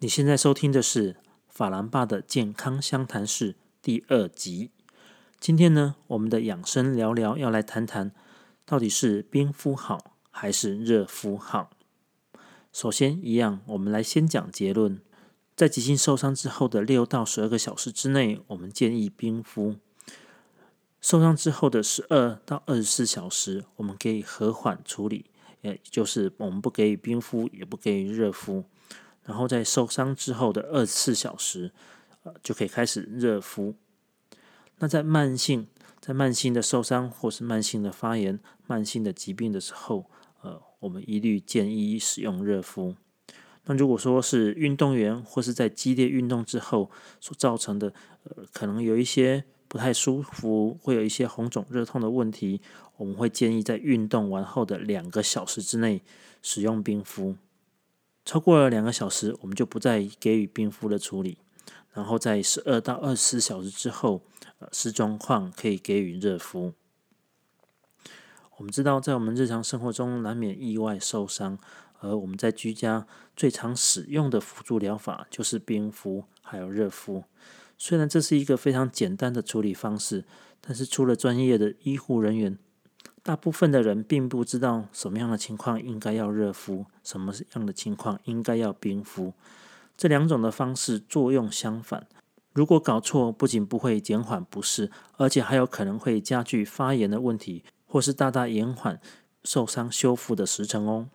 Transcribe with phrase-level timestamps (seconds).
[0.00, 1.16] 你现在收听的是
[1.48, 4.70] 法兰爸的健康相谈室第二集。
[5.40, 8.12] 今天呢，我们的养生聊聊要来谈谈，
[8.64, 11.70] 到底是冰敷好还是热敷好？
[12.72, 15.00] 首先，一样，我们来先讲结论。
[15.56, 19.80] 在急性受伤之后的六到十二个小时之内，我们建议冰敷；
[21.00, 25.24] 受伤之后的十二到二十四小时，我们可以和缓处理，
[25.62, 28.62] 也就是我们不给予冰敷，也不给予热敷。
[29.28, 31.70] 然后在受伤之后的二十四小时，
[32.22, 33.74] 呃，就可以开始热敷。
[34.78, 35.66] 那在慢性、
[36.00, 40.06] 在慢性的受伤或是慢性的发炎、慢性的疾病的时候，
[40.40, 42.94] 呃，我们一律建议使用热敷。
[43.66, 47.92] 那如果说是运动员或是在激烈运动之后所造成的，
[48.24, 52.62] 呃，可能有一些不太舒服，会有一些红肿热痛的问题，
[52.96, 56.00] 我们会建议在运动完后的两个小时之内
[56.40, 57.36] 使用冰敷。
[58.28, 61.38] 超过了两个小时，我们就不再给予冰敷的处理。
[61.94, 64.20] 然后在十二到二十四小时之后，
[64.58, 66.74] 呃，视状况可以给予热敷。
[68.58, 71.58] 我们知道，在我们日常生活中难免意外受伤，
[72.00, 77.24] 而我们在居家最常使用的辅助疗法就是冰敷还有热敷。
[77.78, 80.26] 虽然这是一个非常简单的处理方式，
[80.60, 82.58] 但是除了专业的医护人员。
[83.22, 89.34] 大部分的人并不知道什么样的情况应该要热敷，什么样的情况应该要冰敷。
[89.96, 92.06] 这两种的方式作用相反。
[92.52, 99.00] 如果搞错，不仅不会减缓不适，而且还有可能会加剧发炎的问题，或是大大延缓
[99.44, 101.08] 受伤修复的时程哦。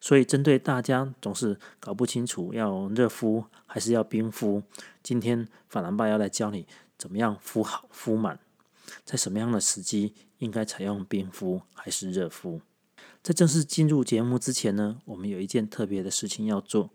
[0.00, 4.62] 所以，针对大家总是搞不清楚要热敷还是要冰敷，
[5.02, 8.40] 今天法兰爸要来教你怎么样敷好、敷满，
[9.04, 10.14] 在什么样的时机。
[10.38, 12.60] 应该采用冰敷还是热敷？
[13.22, 16.90] 在正式进入节目之前呢，我们有一件特别的事情要做。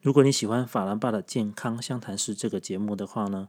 [0.00, 3.48] 如果你喜欢法兰爸的健康相谈室这个节目的话呢，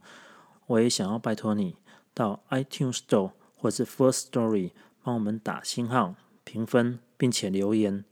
[0.68, 1.78] 我也想要拜托你
[2.14, 4.72] 到 iTunes Store 或是 First Story
[5.02, 6.14] 帮我们打星号、
[6.44, 8.06] 评分，并且留言。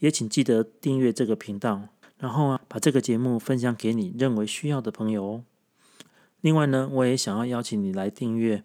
[0.00, 1.88] 也请记得订阅这个频道，
[2.18, 5.44] 然后啊，把这个节目分享给你认为需要的朋友哦。
[6.40, 8.64] 另外呢，我也想要邀请你来订阅。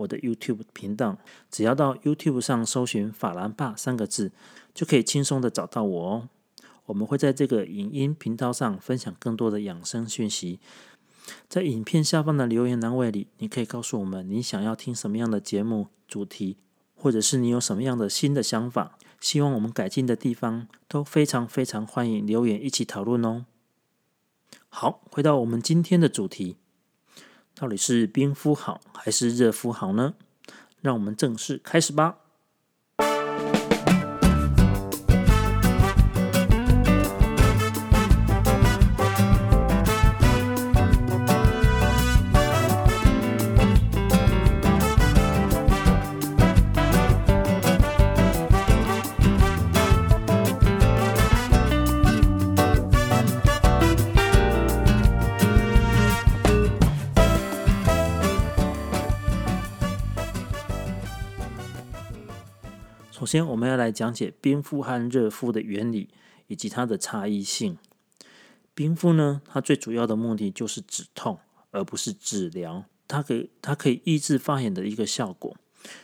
[0.00, 1.18] 我的 YouTube 频道，
[1.50, 4.32] 只要到 YouTube 上搜寻“法兰爸”三个字，
[4.74, 6.28] 就可以轻松的找到我哦。
[6.86, 10.58] 我们会在这个影音频道上分享更多的养生讯息。
[11.48, 16.56] 在影片下方的留言栏位里，你可以告诉我们你想要听什么样的节目主题，
[16.96, 23.44] 或者是你有什么样的新的想法，希望我们改进的地方，都非常非常欢迎留言一起讨论哦。
[24.70, 26.56] 好，回到我们今天的主题。
[27.60, 30.14] 到底是冰敷好还是热敷好呢？
[30.80, 32.16] 让我们正式开始吧。
[63.30, 66.08] 先，我们要来讲解冰敷和热敷的原理
[66.48, 67.78] 以及它的差异性。
[68.74, 71.38] 冰敷呢，它最主要的目的就是止痛，
[71.70, 72.86] 而不是治疗。
[73.06, 75.56] 它可以它可以抑制发炎的一个效果。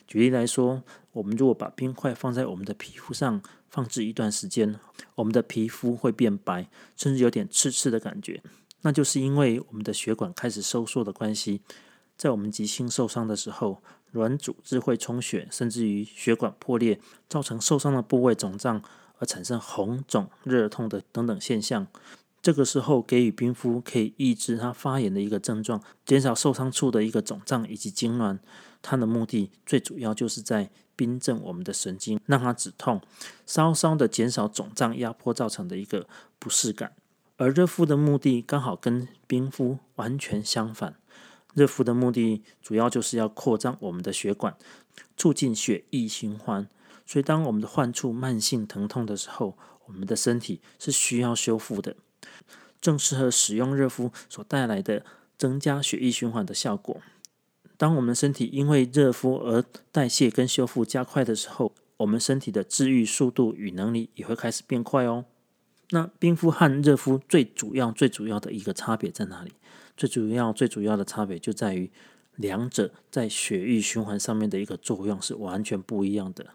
[0.06, 4.78] 举例来说，我们如果把冰块放在我们的皮肤上放置一段时间，
[5.16, 8.40] 我们的皮肤会变白，甚至有点刺刺的感觉，
[8.82, 11.60] 那就是因为我们的血管开始收缩的关系。
[12.16, 13.82] 在我们急性受伤的时候。
[14.16, 18.82] 软组织会充血，甚至于血管破裂，造成受伤的部位肿胀，
[19.18, 21.86] 而产生红肿、热痛的等等现象。
[22.42, 28.38] 这个时候给予冰敷，可以抑制它发炎的一个症状，减少受伤处的一个肿胀以及痉挛。
[28.80, 33.00] 它的目的最主要就是在冰镇我们的神经，让它止痛，
[33.44, 36.06] 稍稍的减少肿胀压迫造成的一个
[36.38, 36.92] 不适感。
[37.36, 40.94] 而热敷的目的刚好跟冰敷完全相反。
[41.56, 44.54] 热敷的目的主要就是要扩张我们的血管，
[45.16, 46.68] 促进血液循环。
[47.06, 49.56] 所以，当我们的患处慢性疼痛的时候，
[49.86, 51.96] 我们的身体是需要修复的，
[52.78, 55.02] 正适合使用热敷所带来的
[55.38, 57.00] 增加血液循环的效果。
[57.78, 65.24] 当我们身体因为热敷而代谢跟修复加快的时候，我们身体的治愈速度与能力也会开始变快哦。
[65.90, 69.52] 那冰敷和热敷最主要、最主要的一个差别在哪里？
[69.96, 71.90] 最主要、最主要的差别就在于，
[72.34, 76.46] 两者在血液循环上面的一个作用是完全不一样的。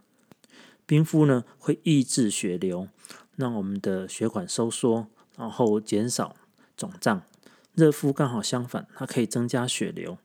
[0.85, 2.89] 冰敷呢，会抑制血流，
[3.35, 5.07] 让我们的血管收缩，
[5.37, 6.35] 然后减少
[6.75, 7.23] 肿胀。
[7.73, 10.17] 热敷刚好相反，它可以增加血流，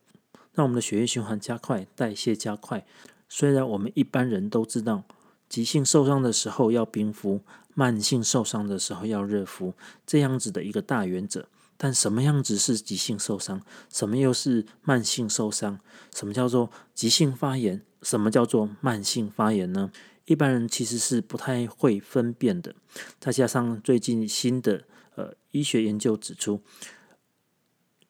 [0.52, 2.84] 让我们的血液循环加快，代谢加快。
[3.28, 5.04] 虽然我们一般人都知道，
[5.48, 7.40] 急性受伤的时候要冰敷，
[7.74, 9.74] 慢性受伤的时候要热敷，
[10.06, 11.48] 这样子的一个大原则。
[11.78, 13.60] 但什么样子是急性受伤？
[13.90, 15.78] 什么又是慢性受伤？
[16.14, 17.82] 什么叫做急性发炎？
[18.02, 19.90] 什么叫做慢性发炎呢？
[20.24, 22.74] 一般人其实是不太会分辨的。
[23.20, 24.84] 再加上最近新的
[25.16, 26.62] 呃医学研究指出，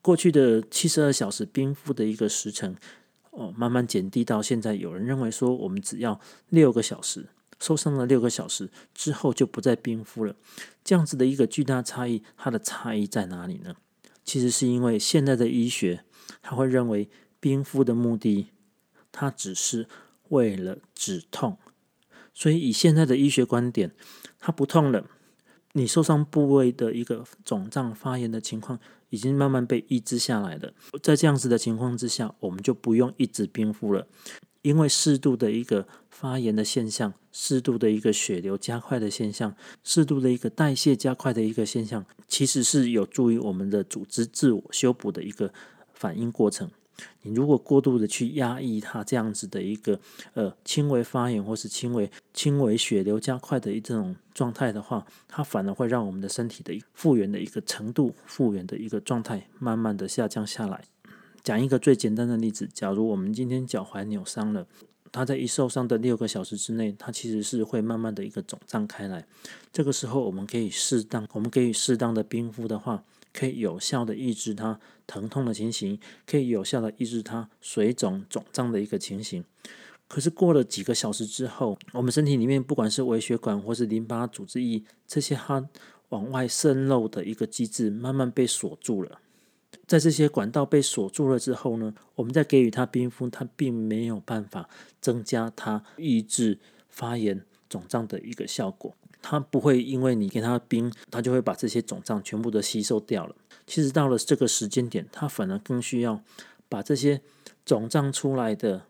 [0.00, 2.76] 过去的七十二小时冰敷的一个时程，
[3.36, 7.26] 哦，慢慢减低到现在，有人认为说，我们只要六个小时。
[7.58, 10.36] 受伤了六个小时之后就不再冰敷了，
[10.84, 13.76] 这样子的一个巨大差异，它的差异在哪里呢？
[14.24, 16.04] 其实是因为现在的医学，
[16.42, 17.08] 他会认为
[17.40, 18.48] 冰敷的目的，
[19.10, 19.88] 它只是
[20.28, 21.56] 为了止痛，
[22.34, 23.94] 所以以现在的医学观点，
[24.38, 25.06] 它不痛了，
[25.72, 28.78] 你受伤部位的一个肿胀发炎的情况
[29.10, 30.72] 已经慢慢被抑制下来了，
[31.02, 34.06] 在这样子的情况之下，我们就不用一直冰敷了。
[34.62, 39.54] 因为适度的一个发炎的现象，适度的一个血流加快的现象，
[39.84, 45.52] 适度的一个代谢加快的一个现象，其实是有助于我们的组织自我修补的一个
[45.94, 46.68] 反应过程。
[47.22, 49.98] 你如果过度的去压抑它这样子的一个
[50.34, 60.84] 呃轻微发炎或是轻微轻微血流加快的一这种状态的话，它反而会让我们的身体的复原的一个程度、复原的一个状态慢慢的下降下来。
[61.42, 64.66] 讲一个最简单的例子，假如我们今天脚踝扭伤了，
[65.12, 69.24] 它在一受伤的六个小时之内，它其实是会慢慢的一个肿胀开来。
[69.72, 73.04] 这个时候，我们可以适当，我们可以适当的冰敷的话，
[73.36, 79.44] 可以有效的抑制它疼痛的情形，可以有效的抑制它水肿肿胀的一个情形。
[80.08, 85.68] 可是过了几个小时之后，我们身体里面不管是微血管或是淋巴组织液这些它
[86.10, 89.20] 往外渗漏的一个机制，慢慢被锁住了。
[89.86, 94.68] 在这些管道被锁住了之后呢，我们再给予它冰敷，它并没有办法
[95.00, 98.94] 增加它抑制发炎肿胀的一个效果。
[99.28, 103.34] 它不会因为你给它冰，它就会把这些肿胀全部都吸收掉了。
[103.66, 106.20] 其实到了这个时间点，它反而更需要
[106.68, 107.20] 把这些
[107.64, 108.82] 肿胀出来的、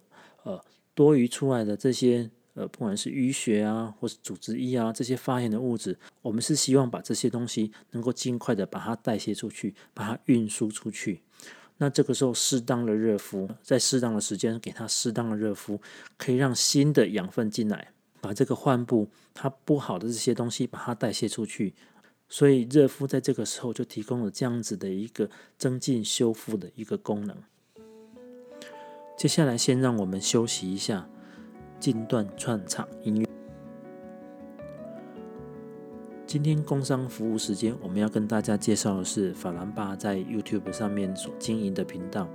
[0.43, 0.61] 呃
[0.95, 2.31] 多余出来的这些。
[2.59, 11.21] 呃，不管是淤血啊，或是组织液啊，这些发炎的物质，我们是希望把这些东西能够尽快的把它代谢出去，把它运输出去。
[11.77, 15.79] 那这个时候，适当的热敷，在适当的时间给它适当的热敷，
[16.17, 17.93] 可以让新的养分进来，
[18.27, 21.75] 把这个患部它不好的这些东西把它代谢出去。
[22.29, 27.37] 所以热敷在这个时候就提供了这样子的一个增进修复的一个功能。
[29.17, 31.09] 接下来，先让我们休息一下。
[31.79, 33.27] 近段串场音乐。
[36.27, 42.29] 今天工商服务时间，我们要跟大家介绍的是法兰巴在 YouTube 上面所经营的频道。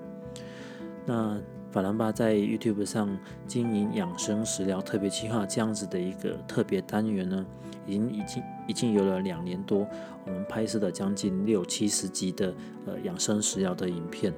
[1.05, 1.41] 那
[1.71, 3.09] 法兰巴在 YouTube 上
[3.47, 7.45] 经营养生食疗特别计划这样子的一个特别单元呢，
[7.87, 9.87] 已经已经已经有了两年多，
[10.25, 12.53] 我们拍摄了将近六七十集的
[12.85, 14.33] 呃养生食疗的影片。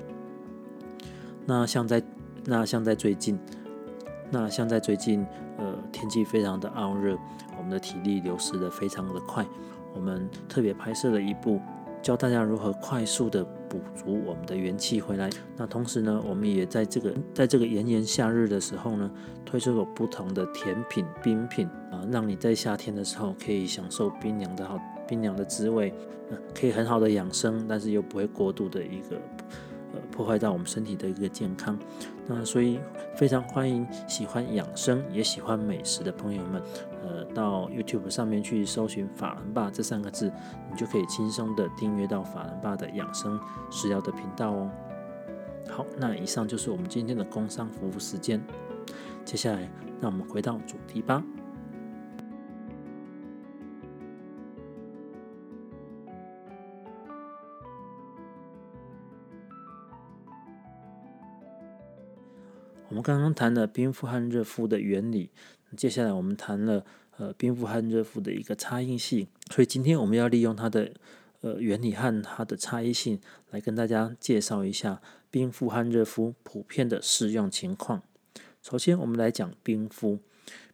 [1.45, 2.01] 那像在
[2.45, 3.39] 那像在最近。
[4.31, 5.23] 那像在最近，
[5.59, 7.15] 呃，天气非常的傲热，
[7.55, 9.45] 我们的体力流失的非常的快。
[9.93, 11.61] 我们特别拍摄了一部，
[12.03, 15.29] 教大家如何快速的补足我们的元气回来。
[15.55, 19.09] 那同时呢，我们也在这个在这个炎炎夏日的时候呢，
[19.45, 25.93] 推出了不同的甜品、冰品啊，让你在夏天的时候可以享受冰凉的好冰凉的滋味，
[26.53, 29.17] 可以很好的养生，但是又不会过度的一个。
[29.95, 31.77] 呃，破坏到我们身体的一个健康，
[32.25, 32.79] 那所以
[33.15, 36.59] 非常欢迎喜欢养生也喜欢美食的朋友们，
[37.03, 40.31] 呃，到 YouTube 上面去搜寻“法兰爸”这三个字，
[40.71, 43.37] 你就可以轻松的订阅到法兰爸的养生
[43.69, 44.71] 食疗的频道哦。
[45.69, 48.41] 好，那以上就是我们今天的工商服务时间，
[49.25, 49.69] 接下来
[49.99, 51.21] 让我们回到主题吧。
[62.89, 65.31] 我们刚刚谈了冰敷和热敷的原理，
[65.75, 66.85] 接下来我们谈了
[67.17, 70.91] 呃冰敷和热敷的一个差异性，所以今天我们要利用它的
[71.41, 73.19] 呃原理和它的差异性
[73.51, 78.01] 来跟大家介绍一下冰敷和热敷普遍的适用情况。
[78.61, 80.19] 首先，我们来讲冰敷，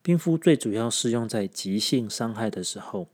[0.01, 3.08] 冰敷最主要适用在急性伤害的时候，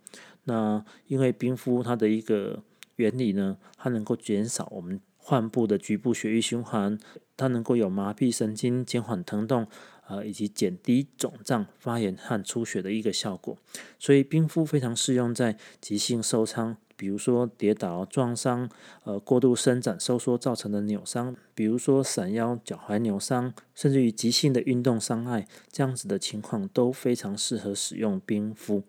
[0.43, 2.63] 那因为冰敷它的一个
[2.97, 4.99] 原理呢，它能够减少我们。
[5.27, 6.99] 患部的局部血液循环，
[7.35, 9.65] 它能够有麻痹神经、减缓疼痛，
[10.07, 13.57] 呃，以及减低肿胀、发炎和出血的一个效果。
[13.99, 18.69] 所以冰敷非常适用在急性受伤、比如说跌倒、撞伤、
[19.03, 28.83] 呃过度伸展、收缩造成的扭伤，比如说闪腰、脚踝扭伤，甚至于急性的运动伤害，这样子的情况都非常适合使用冰敷。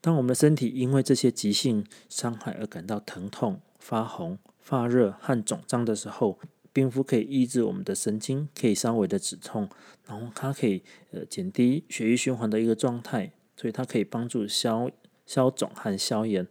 [0.00, 6.38] 当我们的身体因为这些急性伤害而感到疼痛、发红、发热和肿胀的时候，
[6.78, 9.68] 冰敷可以抑制我们的神经，可以稍微的止痛，
[10.06, 14.88] 然后它可以呃减低血液循环的一个状态，所以它可以帮助消
[15.26, 16.46] 消肿和消炎。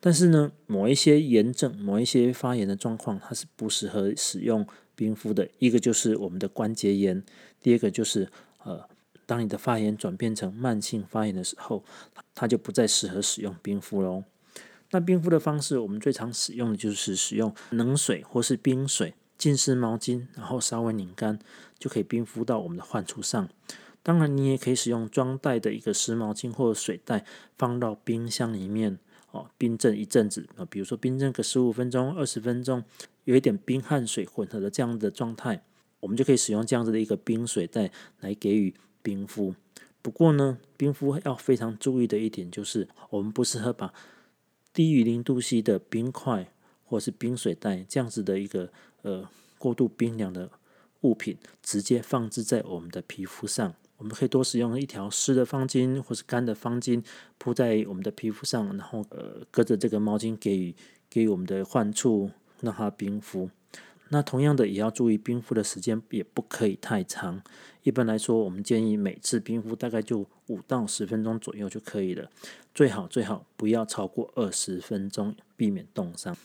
[0.00, 5.46] 但是呢，某一些炎症、某一些发炎的状况，它是不适合使用冰敷的。
[5.58, 7.22] 一个就是我们的关节炎，
[7.60, 8.30] 第二个就是
[8.64, 8.88] 呃。
[9.26, 11.84] 当你的发炎转变成慢性发炎的时候，
[12.34, 14.24] 它就不再适合使用冰敷喽。
[14.90, 21.38] 那冰敷的方式，我们最常使用的就是使用冷水或是冰水浸湿毛巾，然后稍微拧干，
[21.78, 23.48] 就可以冰敷到我们的患处上。
[24.02, 27.24] 当然，你也可以使用装袋的一个湿毛巾或者水袋，
[27.56, 28.98] 放到冰箱里面
[29.30, 32.82] 哦，冰镇一阵子啊，比如说冰镇个十五分钟、二十分钟，
[33.24, 35.62] 有一点冰和水混合的这样的状态，
[36.00, 37.90] 我们就可以使用这样子的一个冰水袋
[38.20, 38.74] 来给予。
[39.00, 39.54] 冰敷，
[40.02, 43.94] 不过呢，冰敷要非常注意的一点就是，我们不适合把
[44.74, 46.52] 低于零度 C 的冰块
[46.88, 48.70] 或是冰水袋这样子的一个
[49.02, 49.28] 呃
[49.58, 50.50] 过度冰凉的
[51.02, 53.74] 物品直接放置在我们的皮肤上。
[53.98, 57.04] 我们可以多使用一条湿的方巾或是干的方巾
[57.36, 60.74] 铺在我们的皮肤上，然后呃隔着这个毛巾给予
[61.10, 62.30] 给予我们的患处
[62.60, 63.50] 让它冰敷。
[64.10, 67.42] 那同样的也要注意冰敷的时间也不可以太长。
[67.82, 72.30] 一般来说，我们建议每次冰敷大概就五到十分钟左右就可以了。
[72.72, 76.36] 最好最好不要超过二十分钟，避免冻伤。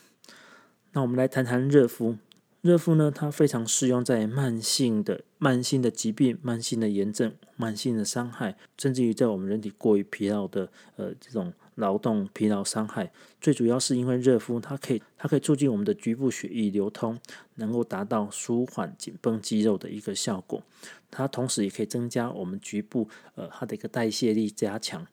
[0.94, 2.16] 那我们来谈谈热敷。
[2.62, 11.52] 热敷呢，它非常适用在慢性的、慢性的疾病、慢性的炎症、慢性的伤害，甚至于在我们人体过于疲劳的呃这种。
[11.76, 17.18] 劳动疲劳伤害，最主要是因为热敷，它可以它可以促进我们的局部血液流通，
[17.56, 20.62] 能够达到舒缓紧绷肌肉的一个效果。
[21.10, 25.06] 它同时也可以增加我们局部呃它的一个代谢力加强，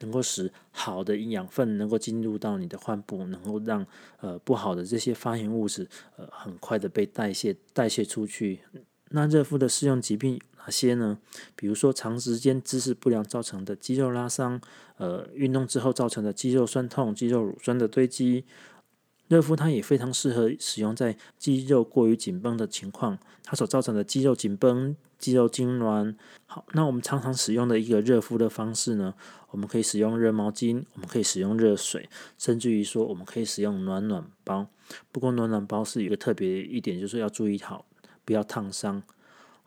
[0.00, 3.84] 能够使好的营养分能够进入到你的患部，能够让
[4.20, 8.60] 呃不好的这些发炎物质呃很快的被代谢代谢出去。
[9.10, 10.40] 那热敷的适用疾病。
[10.68, 11.16] 哪些呢？
[11.56, 14.60] 比如说长时间姿势不良造成的肌肉拉伤，
[14.98, 18.44] 呃，运动之后造成的肌肉酸痛、肌肉乳酸的堆积，
[19.28, 26.14] 热敷它也非常适合使用在肌肉过于紧绷的情况，它所造成的肌肉紧绷、肌肉痉挛。
[26.44, 29.14] 好，那我们常常使用的一个热敷的方式呢，
[29.52, 34.66] 我们可以使用热毛巾，我们可以使用热水，甚至于说我们可以使用暖暖包。
[35.10, 37.86] 不过暖暖包是一个特别一点，就是要注意好，
[38.26, 39.02] 不要烫伤。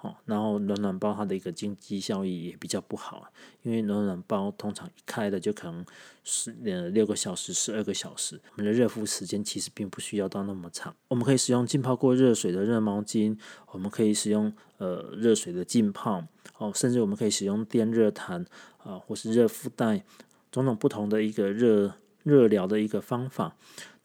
[0.01, 3.31] 哦，然后暖暖包它的一个经济效益也比较不好，
[3.62, 5.86] 因为暖暖包通常一开的就可能
[6.24, 10.96] 是呃六个小时、十二个小时，我们的热敷时间其实并不需要到那么长。
[11.08, 13.38] 我们可以使用浸泡过热水的热毛巾，
[13.74, 16.25] 我们可以使用呃热水的浸泡，
[16.58, 18.43] 哦，甚至我们可以使用电热毯
[18.79, 20.03] 啊，或是热敷袋，
[20.51, 21.93] 种种不同的一个热
[22.24, 23.55] 热疗的一个方法。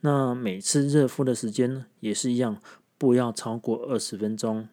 [0.00, 2.61] 那每次热敷的时间呢，也是一样，
[2.99, 4.69] 不要超过二十分钟。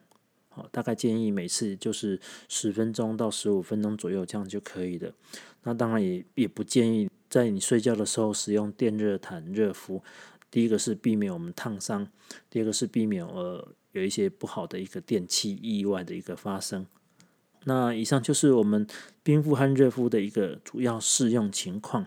[0.53, 5.11] 好，大概建议每次就是十分钟到十五分钟左右，这样就可以了。
[5.63, 10.03] 那当然也也不建议在你睡觉的时候使用电热毯热敷。
[10.51, 12.07] 第一个是避免我们烫伤，
[12.49, 16.85] 第二个是避免呃有一些不好的一个电器意外的一个发生。
[17.65, 18.85] 那以上就是我们
[19.23, 22.05] 冰敷和热敷的一个主要适用情况。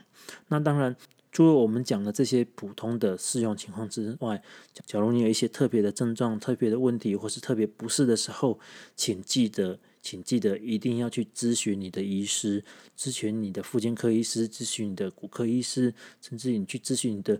[0.48, 0.94] 那当然。
[1.36, 4.42] 除了我们讲的这些普通的适用情况之外，
[4.86, 8.58] 假如你有一些特别的症状、特别的问题，或是特别不适的时候，
[8.94, 12.64] 请记得，请记得一定要去咨询你的医师，
[12.98, 17.38] 咨询你的妇健科医师，咨询你的骨科医师，甚至你去咨询你的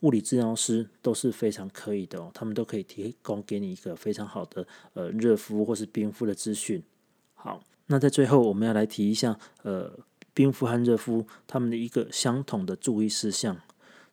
[0.00, 6.82] 物理治疗师都是非常可以的哦，他们都可以提供给你一个非常好的呃热敷或是冰敷的资讯。
[7.34, 9.92] 好，那在最后我们要来提一下呃。
[10.34, 13.56] 冰敷和热敷，他们的一个相同的注意事项。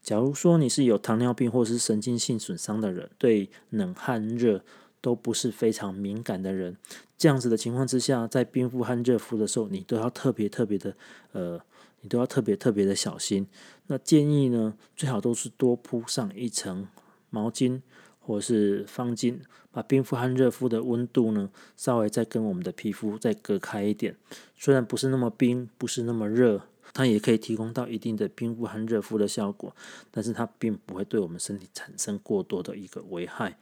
[0.01, 4.63] 假如说你是有糖尿病或是神经性损伤的人，对冷和热
[5.01, 6.77] 都不是非常敏感的人，
[7.17, 10.95] 这样子的情况之下，在冰敷和热敷的时候，你都要特别特别的，
[11.33, 11.59] 呃，
[12.01, 13.47] 你都要特别特别的小心。
[13.87, 16.87] 那建议呢，最好都是多铺上一层
[17.29, 17.81] 毛巾。
[18.21, 19.39] 或是方巾，
[19.71, 24.15] 把冰敷和热敷的温度呢，稍微再跟我们的皮肤再隔开一点。
[24.55, 26.61] 虽然不是那么冰，不是那么热，
[26.93, 29.75] 它也可以提供到一定的冰敷和热敷的效果，
[30.11, 33.57] 但是它并不会对我们身体产生过多的一个危害。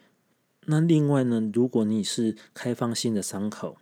[0.66, 3.78] 那另外呢，如果你是开放性的伤口，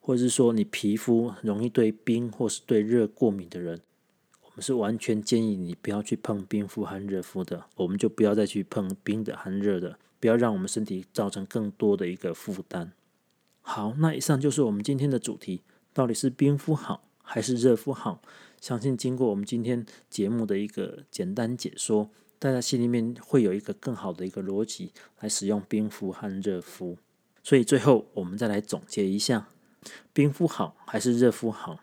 [0.00, 3.80] 或者是说你皮肤容易对冰或是对热过敏的人，
[4.50, 12.92] 我们是完全建议你不要去碰冰敷和热敷的，我们就不要再去碰冰的和热的，不要让我们身体造成更多的一个负担。
[13.62, 18.20] 好，那以上就是我们今天的主题，到底是冰敷好还是热敷好？
[18.60, 26.98] 相信经过我们今天节目的一个简单解说，大家心里面会有一个更好的一个逻辑来使用冰敷和热敷。
[27.44, 29.48] 所以最后我们再来总结一下，
[30.12, 31.78] 冰敷好还是热敷好？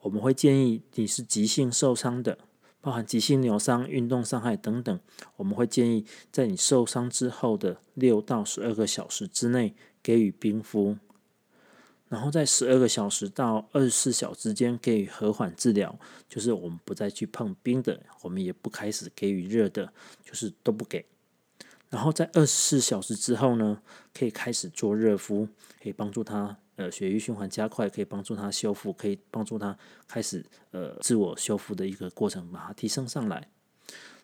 [0.00, 2.38] 我们会建议你是急性受伤的，
[2.80, 5.00] 包含急性扭伤、运动伤害等等，
[5.36, 10.96] 我们会建议在你受伤之后的六到十二个小时之内给予冰敷，
[12.08, 19.92] 然后在十二个小时到二十四小时之间给予和缓治疗，就是我们不再去碰冰的，我们也不开始给予热的，
[20.24, 21.04] 就是都不给。
[21.90, 23.82] 然后在二十四小时之后呢，
[24.14, 25.48] 可以开始做热敷，
[25.82, 26.56] 可以帮助他。
[26.78, 33.48] 呃，血液循环加快，可以帮助它修复，可以帮助它开始呃自我修复的一个过程，把它提升上来。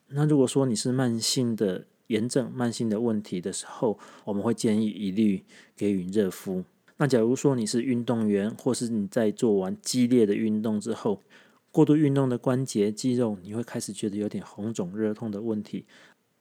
[0.06, 5.42] 那如果说你是慢性的炎症、慢性的问题的时候，我们会建议一律
[5.74, 6.62] 给予热敷。
[6.98, 11.20] 那假如说你是运动员，或是你在做完激烈的运动之后，
[11.72, 15.86] 过度运动的关节、肌肉，你会开始觉得有点红肿、热痛的问题，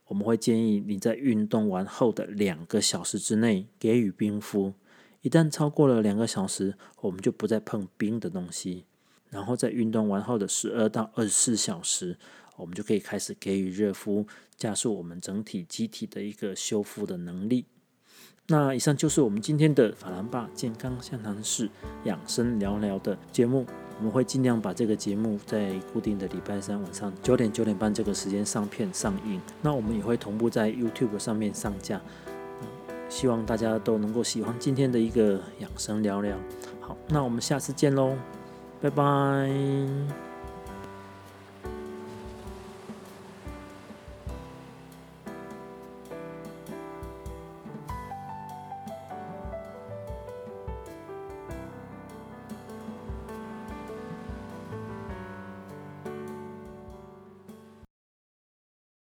[0.05, 4.73] 我们会建议你在运动完后的两个小时之内给予冰敷。
[5.23, 8.85] 一旦超过了两个小时，我们就不再碰冰的东西。
[9.29, 12.17] 然后在运动完后的十二到二十四小时，
[12.57, 17.65] 我们就可以开始给予热敷，加速我们整体机体的一个修复的能力。
[18.47, 21.69] 那以上就是我们今天的法兰巴健康相谈室
[22.03, 23.65] 养生聊聊的节目。
[23.97, 29.39] 我们会尽量把这个节目在固定的礼拜三晚上九点九点半这个时间上片上映。
[29.61, 32.01] 那我们也会同步在 YouTube 上面上架。
[33.13, 36.35] 希望大家都能够喜欢今天的一个养生聊聊。
[36.81, 38.15] 好，那我们下次见喽，
[38.81, 40.32] 拜拜。